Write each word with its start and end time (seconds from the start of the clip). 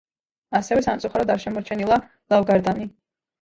ასევე 0.59 0.81
სამწუხაროდ 0.85 1.33
არ 1.33 1.43
შემორჩენილა 1.43 1.99
ლავგარდანი. 2.35 2.89